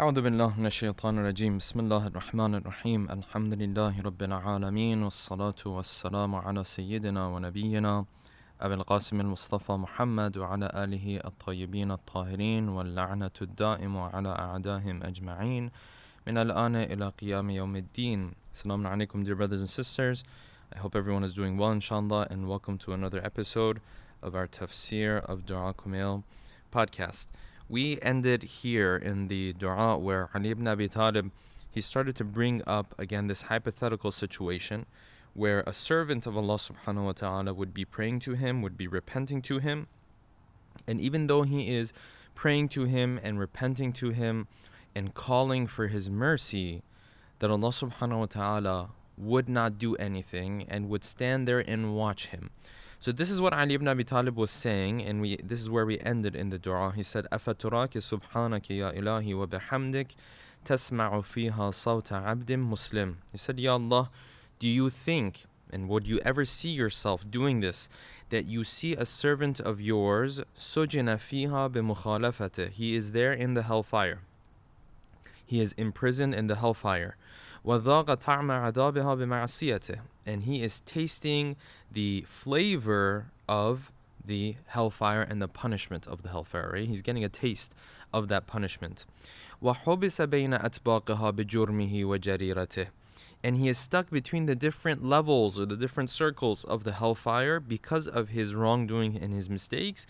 [0.00, 1.58] أعوذ بالله من الشيطان الرجيم.
[1.58, 3.10] بسم الله الرحمن الرحيم.
[3.10, 8.04] الحمد لله رب العالمين والصلاة والسلام على سيدنا ونبينا
[8.60, 15.70] أبي القاسم المصطفى محمد وعلى آله الطيبين الطاهرين واللعنة الدائم على أعدائهم أجمعين.
[16.26, 18.32] من الآن إلى قيام يوم الدين.
[18.54, 20.24] Assalamu alaikum dear brothers and sisters.
[20.74, 23.82] I hope everyone is doing well inshallah and welcome to another episode
[24.22, 26.22] of our tafsir of Dua Kumail
[26.72, 27.26] podcast.
[27.72, 31.32] We ended here in the dua where Ali ibn Abi Talib
[31.70, 34.84] he started to bring up again this hypothetical situation
[35.32, 38.86] where a servant of Allah subhanahu wa ta'ala would be praying to him, would be
[38.86, 39.86] repenting to him,
[40.86, 41.94] and even though he is
[42.34, 44.48] praying to him and repenting to him
[44.94, 46.82] and calling for his mercy,
[47.38, 52.26] that Allah subhanahu wa ta'ala would not do anything and would stand there and watch
[52.26, 52.50] him.
[53.02, 55.84] So this is what Ali ibn Abi Talib was saying, and we this is where
[55.84, 56.92] we ended in the dua.
[56.94, 60.14] He said, "Afaturaki subhanaki ya ilahi wa bihamdik
[60.64, 64.08] tasma'u fiha sawta abdin muslim." He said, "Ya Allah,
[64.60, 67.88] do you think and would you ever see yourself doing this
[68.30, 74.20] that you see a servant of yours sujina fiha he is there in the hellfire
[75.44, 77.16] he is imprisoned in the hellfire
[77.65, 81.55] وَذَاقَ طَعْمَ عَذَابِهَا بِمَعْصِيَتِهِ And he is tasting
[81.91, 83.91] the flavor of
[84.23, 86.71] the hellfire and the punishment of the hellfire.
[86.73, 86.87] Right?
[86.87, 87.73] He's getting a taste
[88.13, 89.05] of that punishment.
[89.63, 92.87] وَحُبِسَ بَيْنَ أَتْبَاقِهَا بِجُرْمِهِ وَجَرِيرَتِهِ
[93.43, 97.59] and he is stuck between the different levels or the different circles of the hellfire
[97.59, 100.07] because of his wrongdoing and his mistakes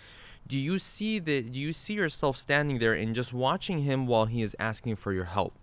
[0.48, 4.26] do you see that do you see yourself standing there and just watching him while
[4.26, 5.54] he is asking for your help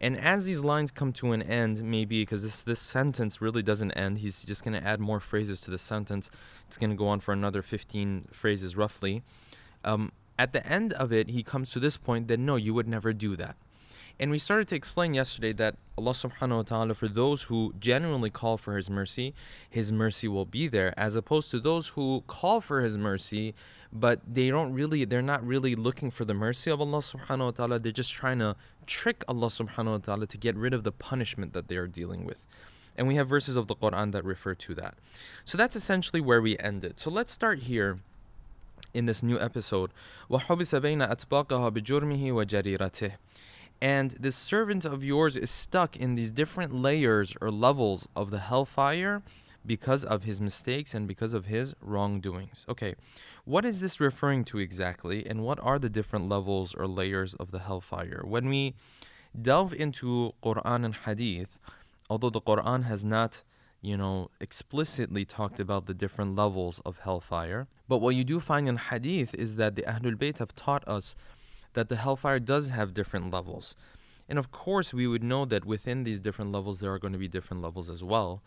[0.00, 3.92] and as these lines come to an end, maybe because this this sentence really doesn't
[3.92, 6.30] end, he's just going to add more phrases to the sentence.
[6.66, 9.22] It's going to go on for another 15 phrases roughly.
[9.84, 12.86] Um, at the end of it, he comes to this point that no, you would
[12.86, 13.56] never do that.
[14.20, 18.30] And we started to explain yesterday that Allah subhanahu wa ta'ala, for those who genuinely
[18.30, 19.32] call for His mercy,
[19.70, 23.54] His mercy will be there, as opposed to those who call for His mercy,
[23.91, 27.51] but they don't really, they're not really looking for the mercy of Allah subhanahu wa
[27.51, 27.79] ta'ala.
[27.79, 28.55] They're just trying to
[28.87, 32.25] trick Allah subhanahu wa ta'ala to get rid of the punishment that they are dealing
[32.25, 32.45] with.
[32.97, 34.95] And we have verses of the Quran that refer to that.
[35.45, 36.99] So that's essentially where we ended.
[36.99, 37.99] So let's start here
[38.93, 39.91] in this new episode.
[40.29, 43.13] وَحُبِسَ بَيْنَ أَتْبَاقَهَا بِجُرْمِهِ وَجَرِيرَتِهِ
[43.83, 48.39] and this servant of yours is stuck in these different layers or levels of the
[48.39, 49.21] hellfire
[49.68, 52.66] because of his mistakes and because of his wrongdoings.
[52.68, 52.96] Okay,
[53.44, 57.52] what is this referring to exactly, and what are the different levels or layers of
[57.52, 58.22] the hellfire?
[58.24, 58.74] When we
[59.40, 61.60] delve into Quran and Hadith,
[62.10, 63.44] although the Quran has not
[63.80, 67.68] you know, explicitly talked about the different levels of hellfire.
[67.86, 71.14] But what you do find in hadith is that the Ahlul Bayt have taught us
[71.74, 73.76] that the hellfire does have different levels.
[74.28, 77.18] And of course, we would know that within these different levels, there are going to
[77.18, 78.42] be different levels as well.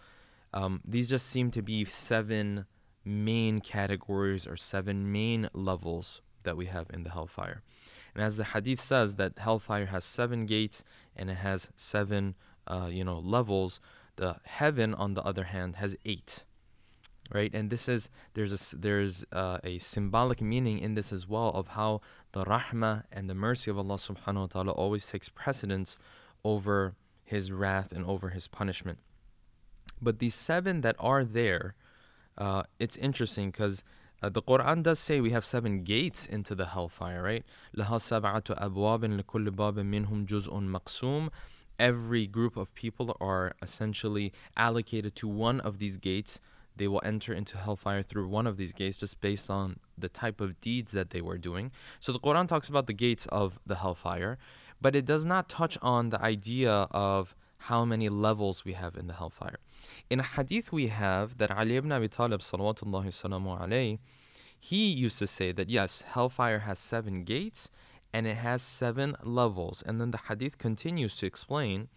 [0.53, 2.65] Um, these just seem to be seven
[3.03, 7.63] main categories or seven main levels that we have in the hellfire.
[8.13, 10.83] And as the hadith says, that hellfire has seven gates
[11.15, 12.35] and it has seven,
[12.67, 13.79] uh, you know, levels.
[14.17, 16.45] The heaven, on the other hand, has eight
[17.33, 17.53] right?
[17.53, 21.67] And this is there's a there's uh, a symbolic meaning in this as well of
[21.67, 22.01] how
[22.33, 25.97] the rahmah and the mercy of Allah Subhanahu wa Taala always takes precedence
[26.43, 28.99] over His wrath and over His punishment.
[30.00, 31.74] But these seven that are there,
[32.38, 33.84] uh, it's interesting because.
[34.22, 37.44] Uh, the Quran does say we have seven gates into the hellfire, right?
[37.76, 41.28] لها سبعة أبواب لكل باب منهم جزء مقسوم
[41.78, 46.40] every group of people are essentially allocated to one of these gates
[46.76, 50.40] they will enter into hellfire through one of these gates just based on the type
[50.40, 51.72] of deeds that they were doing.
[52.00, 54.38] So the Quran talks about the gates of the hellfire,
[54.80, 59.06] but it does not touch on the idea of how many levels we have in
[59.06, 59.58] the hellfire.
[60.09, 63.99] In a hadith we have that Ali ibn Abi Talib salawatullahi alayhi,
[64.59, 67.71] he used to say that yes, hellfire has seven gates
[68.13, 69.83] and it has seven levels.
[69.85, 71.87] And then the hadith continues to explain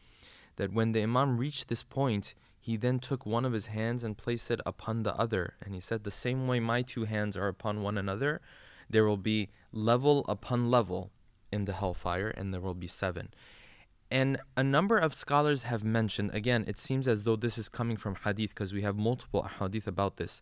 [0.57, 4.17] that when the Imam reached this point, he then took one of his hands and
[4.17, 5.55] placed it upon the other.
[5.61, 8.41] And he said, The same way my two hands are upon one another,
[8.89, 11.11] there will be level upon level
[11.53, 13.29] in the hellfire, and there will be seven.
[14.11, 17.97] And a number of scholars have mentioned, again, it seems as though this is coming
[17.97, 20.41] from hadith because we have multiple hadith about this,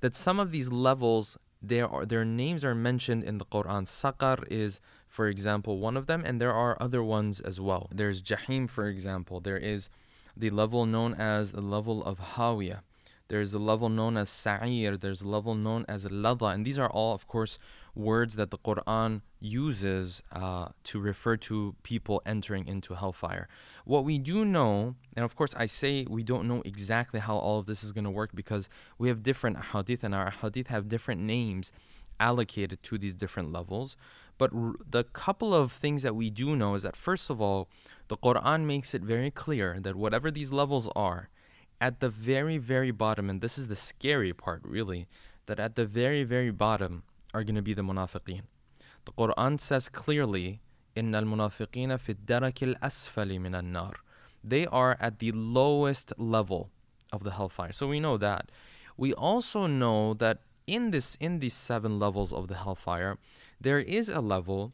[0.00, 1.38] that some of these levels,
[1.70, 3.84] are, their names are mentioned in the Quran.
[3.86, 7.88] Saqar is, for example, one of them, and there are other ones as well.
[7.92, 9.40] There's Jahim, for example.
[9.40, 9.90] There is
[10.36, 12.80] the level known as the level of Hawiya.
[13.28, 16.88] There's a level known as Sa'ir, there's a level known as Lada, and these are
[16.88, 17.58] all, of course,
[17.98, 23.48] words that the Quran uses uh, to refer to people entering into hellfire.
[23.84, 27.58] What we do know, and of course I say we don't know exactly how all
[27.58, 30.88] of this is going to work because we have different hadith and our hadith have
[30.88, 31.72] different names
[32.20, 33.96] allocated to these different levels.
[34.38, 37.68] But r- the couple of things that we do know is that first of all,
[38.08, 41.28] the Quran makes it very clear that whatever these levels are,
[41.80, 45.06] at the very, very bottom, and this is the scary part really,
[45.46, 48.43] that at the very, very bottom are going to be the munafiqeen.
[49.05, 50.61] The Quran says clearly,
[50.95, 53.95] إن المنافقين في الدرك الأسفل من النار.
[54.43, 56.69] They are at the lowest level
[57.11, 57.71] of the hellfire.
[57.71, 58.49] So we know that.
[58.97, 63.17] We also know that in this in these seven levels of the hellfire,
[63.59, 64.73] there is a level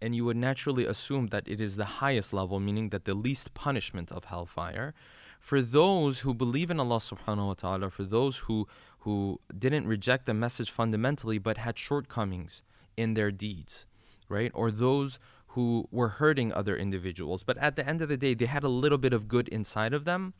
[0.00, 3.54] and you would naturally assume that it is the highest level, meaning that the least
[3.54, 4.94] punishment of hellfire.
[5.40, 8.68] For those who believe in Allah subhanahu wa ta'ala, for those who
[9.01, 12.63] who didn't reject the message fundamentally but had shortcomings
[12.95, 13.85] in their deeds,
[14.29, 14.51] right?
[14.53, 15.19] Or those
[15.49, 18.69] who were hurting other individuals, but at the end of the day, they had a
[18.69, 20.33] little bit of good inside of them,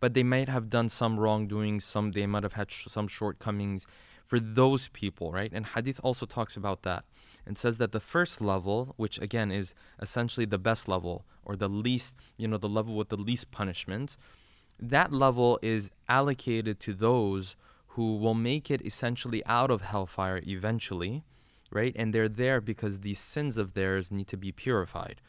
[0.00, 3.86] but they might have done some wrongdoing, some they might have had sh- some shortcomings
[4.24, 5.52] for those people, right?
[5.52, 7.04] And Hadith also talks about that
[7.46, 11.68] and says that the first level, which again is essentially the best level or the
[11.68, 14.16] least, you know, the level with the least punishment,
[14.80, 17.56] that level is allocated to those
[17.96, 21.24] who will make it essentially out of hellfire eventually,
[21.70, 21.94] right?
[21.96, 25.22] And they're there because these sins of theirs need to be purified,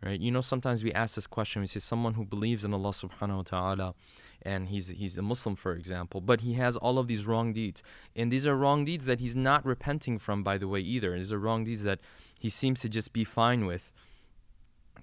[0.00, 0.20] right?
[0.20, 3.36] You know, sometimes we ask this question, we say someone who believes in Allah subhanahu
[3.38, 3.94] wa ta'ala
[4.42, 7.82] and he's he's a Muslim, for example, but he has all of these wrong deeds.
[8.14, 11.16] And these are wrong deeds that he's not repenting from, by the way, either.
[11.16, 11.98] These are wrong deeds that
[12.38, 13.92] he seems to just be fine with.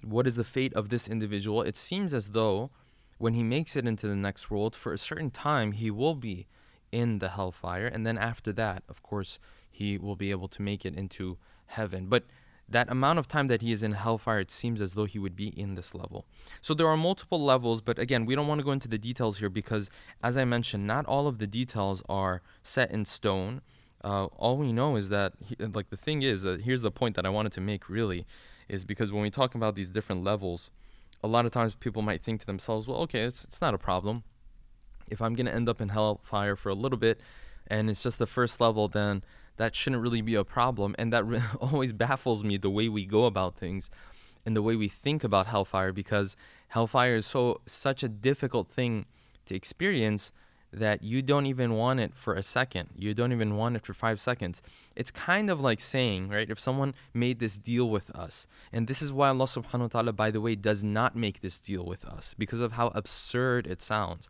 [0.03, 1.63] What is the fate of this individual?
[1.63, 2.71] It seems as though
[3.17, 6.47] when he makes it into the next world, for a certain time, he will be
[6.91, 7.87] in the hellfire.
[7.87, 9.39] And then after that, of course,
[9.69, 11.37] he will be able to make it into
[11.67, 12.07] heaven.
[12.07, 12.23] But
[12.67, 15.35] that amount of time that he is in hellfire, it seems as though he would
[15.35, 16.25] be in this level.
[16.61, 19.39] So there are multiple levels, but again, we don't want to go into the details
[19.39, 19.89] here because,
[20.21, 23.61] as I mentioned, not all of the details are set in stone.
[24.03, 27.25] Uh, all we know is that, like, the thing is, uh, here's the point that
[27.25, 28.25] I wanted to make really,
[28.67, 30.71] is because when we talk about these different levels,
[31.23, 33.79] a lot of times people might think to themselves, well, okay, it's, it's not a
[33.79, 34.23] problem
[35.11, 37.19] if I'm going to end up in hellfire for a little bit
[37.67, 39.23] and it's just the first level, then
[39.57, 40.95] that shouldn't really be a problem.
[40.97, 43.89] And that re- always baffles me the way we go about things
[44.45, 46.35] and the way we think about hellfire because
[46.69, 49.05] hellfire is so such a difficult thing
[49.45, 50.31] to experience
[50.71, 52.89] that you don't even want it for a second.
[52.95, 54.61] You don't even want it for five seconds.
[54.95, 59.01] It's kind of like saying, right, if someone made this deal with us, and this
[59.01, 62.05] is why Allah subhanahu wa ta'ala, by the way, does not make this deal with
[62.05, 64.29] us because of how absurd it sounds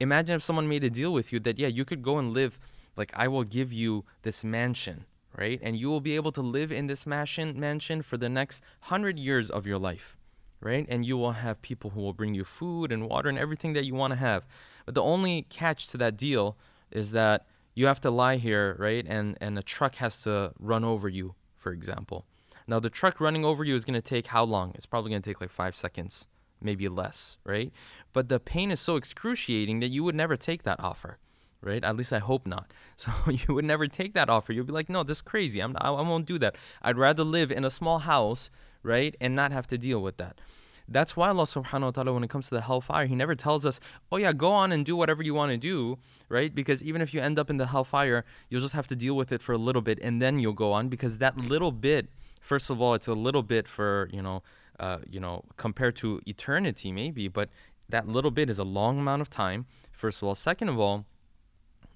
[0.00, 2.58] imagine if someone made a deal with you that yeah you could go and live
[2.96, 5.04] like i will give you this mansion
[5.36, 5.60] right?
[5.62, 9.18] And you will be able to live in this mansion mansion for the next 100
[9.18, 10.16] years of your life
[10.60, 10.86] right?
[10.88, 13.84] And you will have people who will bring you food and water and everything that
[13.84, 14.46] you want to have.
[14.86, 16.56] But the only catch to that deal
[16.90, 17.44] is that
[17.74, 19.04] you have to lie here right?
[19.06, 22.24] And and a truck has to run over you for example.
[22.66, 24.72] Now the truck running over you is going to take how long?
[24.74, 26.28] It's probably going to take like 5 seconds
[26.60, 27.70] maybe less, right?
[28.14, 31.18] But the pain is so excruciating that you would never take that offer,
[31.60, 31.84] right?
[31.84, 32.72] At least I hope not.
[32.96, 34.54] So you would never take that offer.
[34.54, 35.60] You'd be like, no, this is crazy.
[35.60, 36.54] I'm, I, won't do that.
[36.80, 38.50] I'd rather live in a small house,
[38.84, 40.40] right, and not have to deal with that.
[40.86, 43.66] That's why Allah subhanahu wa ta'ala, when it comes to the hellfire, He never tells
[43.66, 43.80] us,
[44.12, 46.54] oh yeah, go on and do whatever you want to do, right?
[46.54, 49.32] Because even if you end up in the hellfire, you'll just have to deal with
[49.32, 52.70] it for a little bit and then you'll go on because that little bit, first
[52.70, 54.42] of all, it's a little bit for, you know,
[54.78, 57.48] uh, you know, compared to eternity, maybe, but
[57.89, 60.35] that little bit is a long amount of time, first of all.
[60.35, 61.05] Second of all,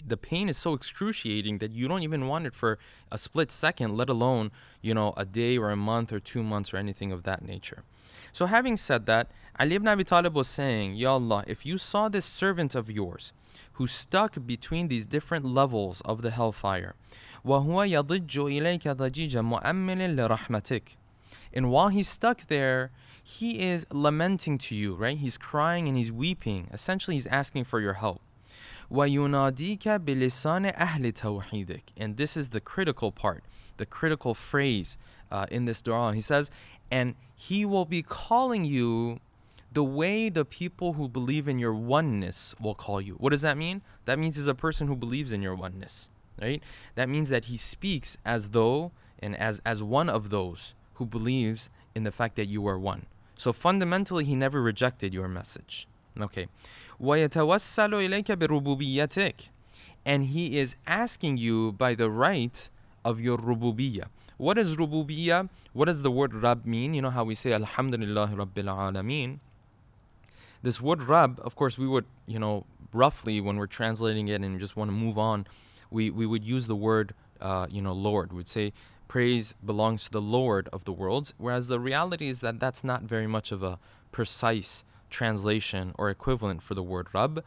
[0.05, 2.77] the pain is so excruciating that you don't even want it for
[3.11, 6.73] a split second, let alone, you know, a day or a month or two months
[6.73, 7.83] or anything of that nature.
[8.31, 12.09] So, having said that, Ali ibn Abi Talib was saying, Ya Allah, if you saw
[12.09, 13.31] this servant of yours
[13.73, 16.95] who stuck between these different levels of the hellfire,
[17.45, 20.97] وهو يضج إليك ضجيج مؤمل لرحمتك
[21.53, 22.91] and while he's stuck there,
[23.27, 25.17] he is lamenting to you, right?
[25.17, 26.69] He's crying and he's weeping.
[26.73, 28.21] Essentially, he's asking for your help.
[28.91, 33.43] وَيُنَادِيكَ بِلِسَانِ أَهْلِ تَوْحِيدِكَ And this is the critical part,
[33.77, 34.97] the critical phrase
[35.31, 36.13] uh, in this dua.
[36.13, 36.51] He says,
[36.91, 39.19] and he will be calling you
[39.71, 43.15] the way the people who believe in your oneness will call you.
[43.15, 43.81] What does that mean?
[44.05, 46.09] That means he's a person who believes in your oneness,
[46.39, 46.61] right?
[46.95, 51.69] That means that he speaks as though and as as one of those who believes
[51.95, 53.07] in the fact that you are one.
[53.38, 55.86] So fundamentally, he never rejected your message.
[56.20, 56.48] Okay.
[60.04, 62.70] And he is asking you by the right
[63.04, 64.06] of your rububiyyah.
[64.38, 65.48] What is rububiyyah?
[65.72, 66.94] What does the word Rab mean?
[66.94, 69.38] You know how we say Alhamdulillah Rabbil Alameen.
[70.62, 74.58] This word Rab, of course, we would, you know, roughly when we're translating it and
[74.58, 75.46] just want to move on,
[75.92, 78.32] we, we would use the word, uh, you know, Lord.
[78.32, 78.72] We'd say
[79.08, 83.02] praise belongs to the Lord of the worlds, whereas the reality is that that's not
[83.02, 83.78] very much of a
[84.12, 87.42] precise translation or equivalent for the word Rab.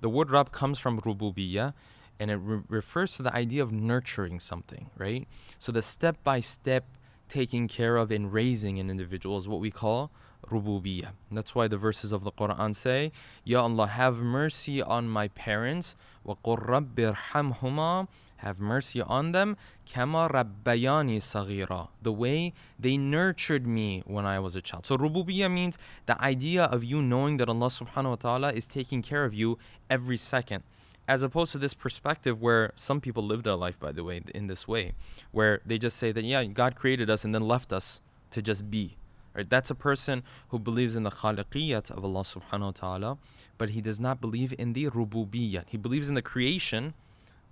[0.00, 1.72] The word Rab comes from rububiyyah
[2.18, 5.26] and it re- refers to the idea of nurturing something, right?
[5.58, 6.84] So the step by step
[7.28, 10.10] taking care of and raising an individual is what we call
[10.49, 11.09] rububiyyah.
[11.31, 13.11] That's why the verses of the Quran say,
[13.43, 15.95] Ya Allah, have mercy on my parents,
[16.25, 18.07] وَقُلْ رَبِّ ارْحَمْهُمَا
[18.41, 19.55] have mercy on them,
[19.91, 24.85] kama rabbayani saghira, the way they nurtured me when I was a child.
[24.85, 29.01] So rububiyyah means the idea of you knowing that Allah subhanahu wa ta'ala is taking
[29.01, 29.57] care of you
[29.89, 30.63] every second.
[31.07, 34.47] As opposed to this perspective where some people live their life, by the way, in
[34.47, 34.93] this way,
[35.31, 38.69] where they just say that, yeah, God created us and then left us to just
[38.71, 38.97] be.
[39.35, 39.49] Right?
[39.49, 43.17] That's a person who believes in the khaliqiyat of Allah subhanahu wa ta'ala,
[43.57, 45.69] but he does not believe in the rububiyyat.
[45.69, 46.93] He believes in the creation,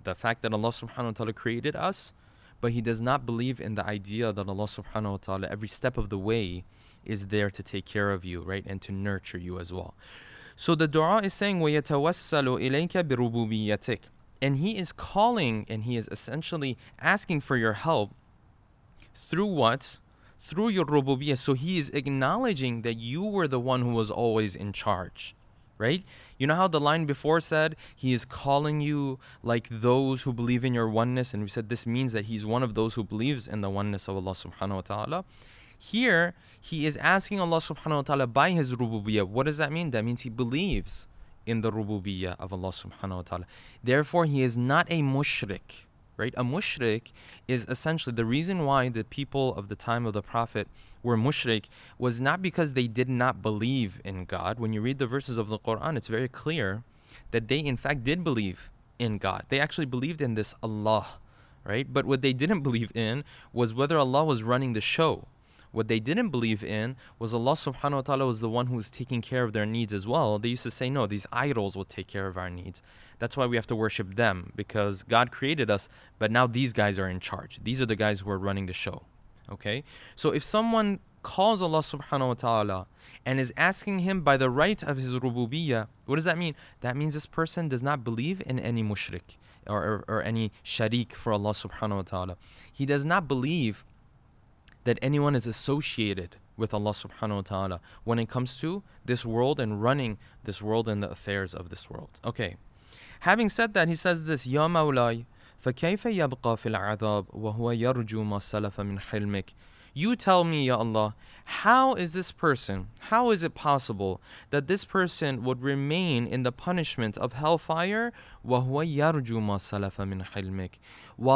[0.04, 2.12] the fact that Allah subhanahu wa ta'ala created us,
[2.60, 5.96] but he does not believe in the idea that Allah subhanahu wa ta'ala every step
[5.96, 6.64] of the way
[7.04, 8.64] is there to take care of you, right?
[8.66, 9.94] And to nurture you as well.
[10.56, 14.00] So the dua is saying, وَيَتَوَسَّلُ إِلَيْكَ بِرُبُوبِيَّتِكَ
[14.42, 18.14] And he is calling and he is essentially asking for your help
[19.14, 19.98] through what?
[20.47, 21.37] Through your rububiyyah.
[21.37, 25.35] So he is acknowledging that you were the one who was always in charge
[25.77, 26.03] right?
[26.37, 30.63] You know how the line before said he is calling you like those who believe
[30.63, 33.47] in your oneness, and we said this means that he's one of those who believes
[33.47, 35.25] in the oneness of Allah subhanahu wa ta'ala.
[35.77, 39.27] Here, he is asking Allah subhanahu wa ta'ala by his rububiyyah.
[39.27, 39.91] What does that mean?
[39.91, 41.07] That means he believes
[41.45, 43.45] in the rububiyyah of Allah subhanahu wa ta'ala.
[43.83, 45.85] Therefore, he is not a mushrik
[46.17, 46.33] right?
[46.37, 47.11] A mushrik
[47.47, 50.67] is essentially the reason why the people of the time of the Prophet
[51.03, 51.65] were mushrik
[51.97, 54.59] was not because they did not believe in God.
[54.59, 56.83] When you read the verses of the Quran, it's very clear
[57.31, 58.69] that they, in fact, did believe
[58.99, 59.45] in God.
[59.49, 61.19] They actually believed in this Allah,
[61.63, 61.91] right?
[61.91, 65.27] But what they didn't believe in was whether Allah was running the show
[65.75, 68.89] what they didn't believe in was Allah subhanahu wa ta'ala was the one who was
[68.89, 70.39] taking care of their needs as well.
[70.39, 72.81] They used to say, no, these idols will take care of our needs.
[73.19, 76.97] That's why we have to worship them because God created us, but now these guys
[76.97, 77.59] are in charge.
[77.61, 79.03] These are the guys who are running the show.
[79.51, 79.83] Okay?
[80.15, 82.87] So if someone calls Allah subhanahu wa ta'ala
[83.25, 86.55] and is asking him by the right of his rububiyyah, what does that mean?
[86.81, 91.11] That means this person does not believe in any mushrik or, or, or any sharik
[91.13, 92.37] for Allah subhanahu wa ta'ala.
[92.71, 93.83] He does not believe
[94.84, 99.60] that anyone is associated with Allah subhanahu wa ta'ala when it comes to this world
[99.60, 102.20] and running this world and the affairs of this world.
[102.24, 102.56] Okay.
[103.20, 105.24] Having said that, he says this, Ya Mawlai,
[105.62, 109.54] فكيف يبقى في العذاب وهو يرجو ما سلف من حلمك
[109.92, 114.20] you tell me, Ya Allah, how is this person, how is it possible
[114.50, 118.62] that this person would remain in the punishment of hellfire while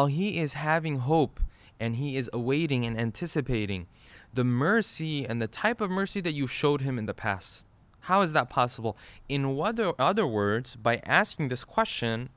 [0.06, 1.40] he is having hope
[1.79, 3.87] and he is awaiting and anticipating
[4.33, 7.65] the mercy and the type of mercy that you showed him in the past.
[8.01, 8.97] How is that possible?
[9.27, 12.29] In other, other words, by asking this question,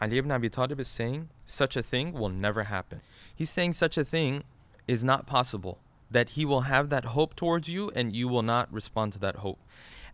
[0.00, 3.00] Ali ibn Abi Talib is saying such a thing will never happen.
[3.34, 4.44] He's saying such a thing
[4.88, 5.78] is not possible,
[6.10, 9.36] that he will have that hope towards you and you will not respond to that
[9.36, 9.58] hope.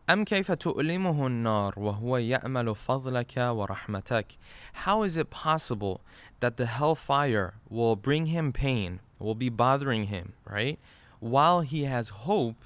[0.10, 4.38] أم كيف تؤلمه النار وهو يأمل فضلك ورحمتك
[4.86, 6.02] How is it possible
[6.40, 10.78] that the hellfire will bring him pain, will be bothering him, right?
[11.20, 12.64] While he has hope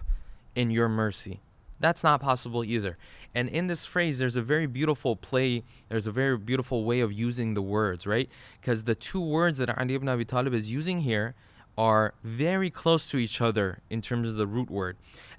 [0.56, 1.40] in your mercy.
[1.80, 2.98] That's not possible either.
[3.34, 7.14] And in this phrase, there's a very beautiful play, there's a very beautiful way of
[7.14, 8.30] using the words, right?
[8.60, 11.36] Because the two words that Ali ibn Abi Talib is using here
[11.78, 14.98] are very close to each other in terms of the root word.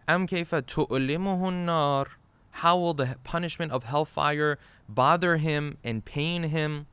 [0.08, 2.06] أم كيف تؤلمه النار
[2.52, 6.86] How will the punishment of hellfire bother him and pain him?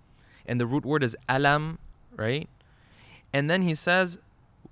[0.45, 1.79] And the root word is alam,
[2.15, 2.47] right?
[3.33, 4.17] And then he says,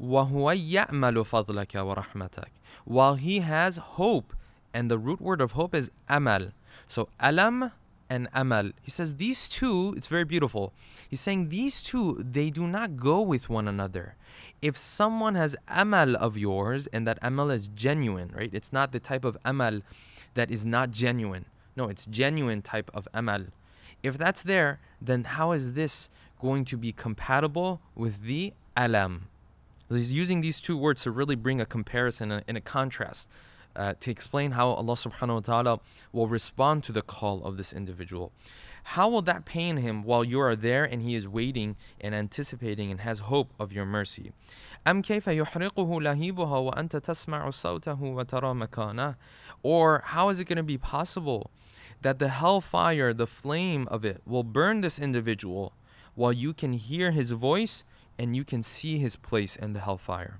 [0.01, 2.47] وَهُوَ يَأْمَلُ فَضْلَكَ وَرَحْمَتَكَ
[2.83, 4.33] While he has hope,
[4.73, 6.51] and the root word of hope is amal.
[6.87, 7.71] So alam
[8.10, 8.72] and amal.
[8.82, 10.74] He says these two, it's very beautiful.
[11.08, 14.16] He's saying these two, they do not go with one another
[14.62, 18.50] if someone has amal of yours and that amal is genuine, right?
[18.52, 19.80] It's not the type of amal
[20.34, 21.46] that is not genuine.
[21.76, 23.46] No, it's genuine type of amal.
[24.02, 29.28] If that's there, then how is this going to be compatible with the alam?
[29.88, 33.28] So He's using these two words to really bring a comparison and a contrast.
[33.75, 35.79] uh, to explain how Allah subhanahu wa ta'ala
[36.13, 38.31] will respond to the call of this individual.
[38.89, 42.91] How will that pain him while you are there and he is waiting and anticipating
[42.91, 44.31] and has hope of your mercy?
[44.85, 49.15] أم كيف يحرقه لهيبها وأنت تسمع صوته وترى مكانه
[49.63, 51.49] Or how is it going to be possible
[52.03, 55.73] that the hellfire, the flame of it, will burn this individual
[56.13, 57.83] while you can hear his voice
[58.19, 60.39] and you can see his place in the hellfire?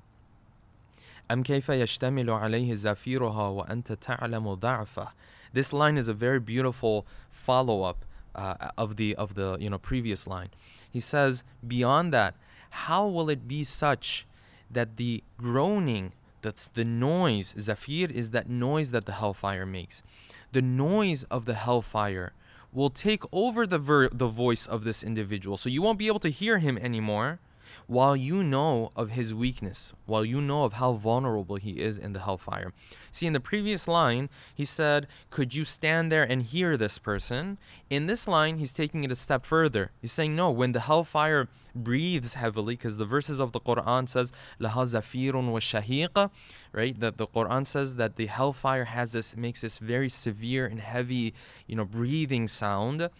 [1.31, 5.07] أم كيف يشتمل عليه زفيرها وأنت تعلم ضعفه
[5.53, 8.03] This line is a very beautiful follow-up
[8.35, 10.49] uh, of the of the you know previous line.
[10.91, 12.35] He says, beyond that,
[12.69, 14.27] how will it be such
[14.69, 20.03] that the groaning, that's the noise, zafir is that noise that the hellfire makes.
[20.51, 22.33] The noise of the hellfire
[22.73, 25.57] will take over the ver- the voice of this individual.
[25.57, 27.39] So you won't be able to hear him anymore
[27.86, 32.12] while you know of his weakness, while you know of how vulnerable he is in
[32.12, 32.72] the hellfire.
[33.12, 37.58] See, in the previous line, he said, Could you stand there and hear this person?
[37.88, 39.90] In this line, he's taking it a step further.
[40.00, 44.32] He's saying, No, when the hellfire breathes heavily, because the verses of the Quran says,
[44.60, 46.30] Laha zafirun wa shahiqa,
[46.72, 46.98] right?
[46.98, 51.34] That the Quran says that the hellfire has this, makes this very severe and heavy,
[51.66, 53.10] you know, breathing sound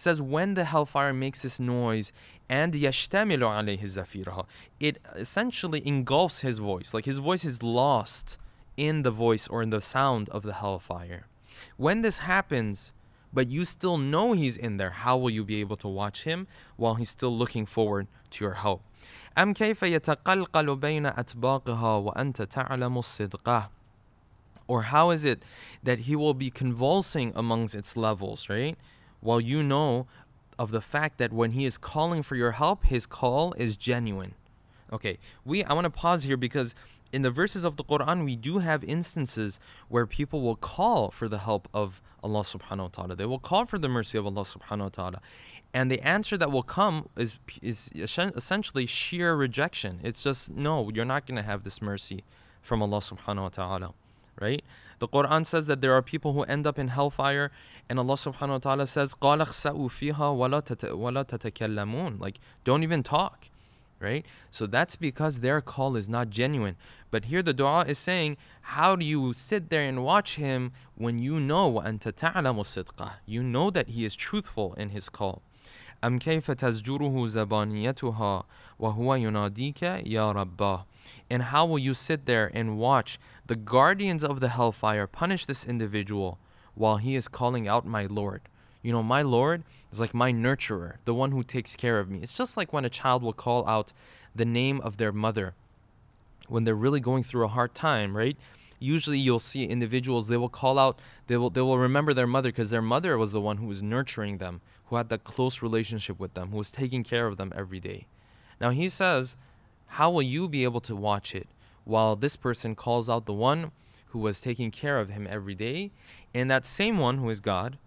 [0.00, 2.12] says when the hellfire makes this noise
[2.48, 4.46] and yashtamilu alayhi zafiraha,
[4.78, 6.92] it essentially engulfs his voice.
[6.92, 8.38] Like his voice is lost
[8.76, 11.26] in the voice or in the sound of the hellfire.
[11.76, 12.92] When this happens,
[13.32, 16.46] but you still know he's in there, how will you be able to watch him
[16.76, 18.82] while he's still looking forward to your help?
[19.38, 23.68] أم كيف يتقلقل بين أطباقها وأنت تعلم صدقه
[24.68, 25.44] Or how is it
[25.84, 28.76] that he will be convulsing amongst its levels, right?
[29.21, 30.07] While you know
[30.59, 34.35] of the fact that when he is calling for your help, his call is genuine.
[34.91, 36.75] Okay, we I want to pause here because
[37.13, 41.27] in the verses of the Quran we do have instances where people will call for
[41.27, 43.15] the help of Allah subhanahu wa ta'ala.
[43.15, 45.21] They will call for the mercy of Allah subhanahu wa ta'ala.
[45.73, 49.99] And the answer that will come is is essentially sheer rejection.
[50.03, 52.23] It's just no, you're not going to have this mercy
[52.61, 53.93] from Allah subhanahu wa ta'ala,
[54.39, 54.63] right?
[55.00, 57.50] The Quran says that there are people who end up in hellfire,
[57.88, 59.14] and Allah subhanahu wa ta'ala says,
[62.20, 63.50] Like, don't even talk.
[63.98, 64.26] Right?
[64.50, 66.76] So that's because their call is not genuine.
[67.10, 71.18] But here the dua is saying, How do you sit there and watch him when
[71.18, 71.82] you know
[73.26, 75.42] You know that he is truthful in his call.
[76.04, 78.44] أم كيف تزجره زبانيتها
[78.78, 80.86] وهو يناديك يا رباه
[81.29, 85.65] and how will you sit there and watch the guardians of the hellfire punish this
[85.65, 86.37] individual
[86.75, 88.41] while he is calling out, My Lord?
[88.81, 92.19] You know, my Lord is like my nurturer, the one who takes care of me.
[92.21, 93.93] It's just like when a child will call out
[94.35, 95.53] the name of their mother
[96.47, 98.37] when they're really going through a hard time, right?
[98.79, 102.49] Usually you'll see individuals they will call out they will they will remember their mother
[102.49, 106.19] because their mother was the one who was nurturing them, who had that close relationship
[106.19, 108.07] with them, who was taking care of them every day.
[108.59, 109.37] Now he says
[109.95, 111.49] how will you be able to watch it
[111.83, 113.71] while this person calls out the one
[114.07, 115.91] who was taking care of him every day?
[116.33, 117.77] And that same one, who is God,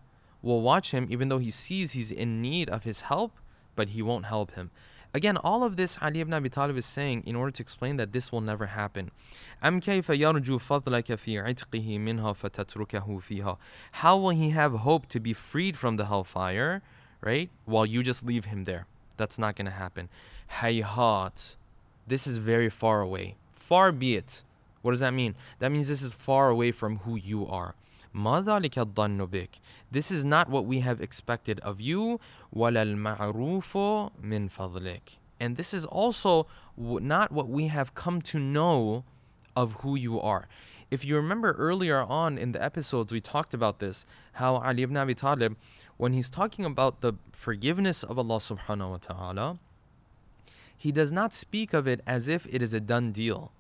[0.42, 3.32] will watch him even though he sees he's in need of his help,
[3.74, 4.70] but he won't help him.
[5.14, 8.12] Again, all of this Ali ibn Abi Talib is saying in order to explain that
[8.12, 9.10] this will never happen.
[9.62, 9.78] How
[14.18, 16.82] will he have hope to be freed from the hellfire,
[17.22, 17.48] right?
[17.64, 18.86] While you just leave him there.
[19.16, 20.10] That's not going to happen.
[20.60, 21.56] Hayhat
[22.06, 23.36] this is very far away.
[23.52, 24.42] Far be it.
[24.82, 25.34] What does that mean?
[25.58, 27.74] That means this is far away from who you are.
[29.90, 32.20] This is not what we have expected of you.
[35.40, 39.04] And this is also not what we have come to know
[39.56, 40.48] of who you are.
[40.90, 44.96] If you remember earlier on in the episodes, we talked about this how Ali ibn
[44.96, 45.56] Abi Talib,
[45.96, 49.58] when he's talking about the forgiveness of Allah subhanahu wa ta'ala,
[50.84, 53.52] he does not speak of it as if it is a done deal.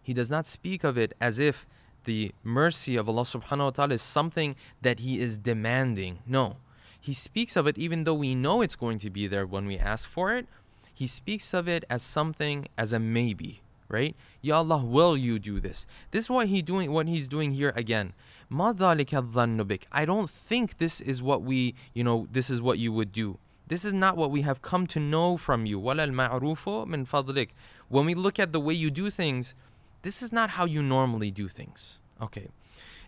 [0.00, 1.66] He does not speak of it as if
[2.04, 6.20] the mercy of Allah subhanahu wa ta'ala is something that He is demanding.
[6.24, 6.58] No.
[7.00, 9.76] He speaks of it even though we know it's going to be there when we
[9.76, 10.46] ask for it.
[10.94, 14.14] He speaks of it as something, as a maybe, right?
[14.40, 15.84] Ya Allah, will you do this?
[16.12, 18.12] This is what he doing what he's doing here again.
[18.52, 23.38] I don't think this is what we, you know, this is what you would do.
[23.67, 25.79] This is not what we have come to know from you.
[25.79, 27.47] مِنْ
[27.87, 29.55] When we look at the way you do things,
[30.01, 32.01] this is not how you normally do things.
[32.21, 32.49] Okay.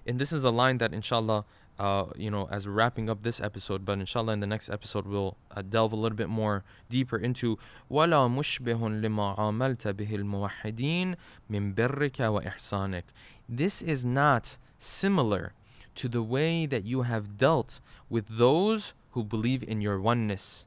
[0.06, 1.46] And this is the line that inshallah
[1.78, 5.06] uh, you know, as we're wrapping up this episode, but inshallah in the next episode
[5.06, 7.58] we'll uh, delve a little bit more deeper into
[7.92, 11.16] وَلَا مُشْبِهٌ لِمَا عَامَلْتَ بِهِ الْمُوَحِّدِينَ
[11.52, 13.04] مِنْ بِرِّكَ وَإِحْسَانِكَ
[13.48, 15.54] this is not similar
[15.97, 20.67] to the way that you have dealt with those who believe in your oneness.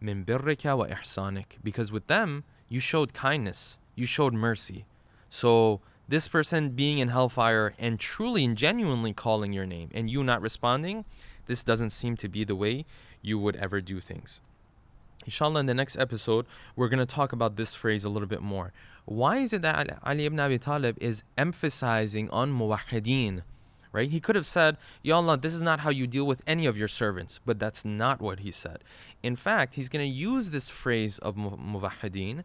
[0.00, 1.42] Min birrika wa.
[1.62, 4.86] Because with them, you showed kindness, you showed mercy.
[5.28, 10.24] So this person being in hellfire and truly and genuinely calling your name and you
[10.24, 11.04] not responding,
[11.46, 12.84] this doesn't seem to be the way
[13.22, 14.40] you would ever do things.
[15.26, 18.40] Inshallah, in the next episode, we're going to talk about this phrase a little bit
[18.40, 18.72] more.
[19.04, 23.42] Why is it that Ali ibn Abi Talib is emphasizing on muwahideen?
[23.92, 24.08] Right?
[24.08, 26.78] He could have said, Ya Allah, this is not how you deal with any of
[26.78, 28.84] your servants, but that's not what he said.
[29.20, 32.44] In fact, he's going to use this phrase of muwahideen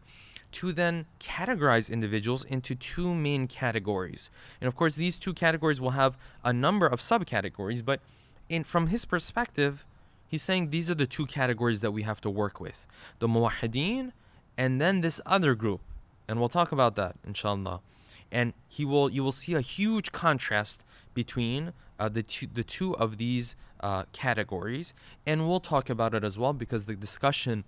[0.52, 4.28] to then categorize individuals into two main categories.
[4.60, 8.00] And of course, these two categories will have a number of subcategories, but
[8.48, 9.84] in, from his perspective,
[10.26, 12.86] he's saying these are the two categories that we have to work with
[13.18, 14.12] the muwahideen
[14.56, 15.80] and then this other group
[16.28, 17.80] and we'll talk about that inshallah
[18.30, 20.84] and he will you will see a huge contrast
[21.14, 24.94] between uh, the two the two of these uh, categories.
[25.26, 27.64] And we'll talk about it as well because the discussion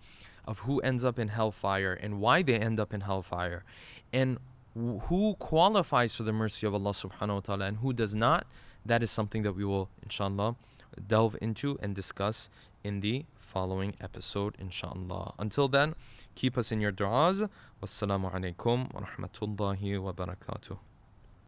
[0.47, 3.65] of who ends up in hellfire and why they end up in hellfire
[4.13, 4.39] and
[4.75, 8.47] who qualifies for the mercy of Allah subhanahu wa ta'ala and who does not
[8.87, 10.57] that is something that we will inshallah
[11.07, 12.49] delve into and discuss
[12.83, 15.33] in the following episode, inshallah.
[15.39, 15.95] Until then,
[16.35, 17.49] keep us in your du'as.
[17.83, 20.88] Wassalamu alaikum wa rahmatullahi wa barakatuh.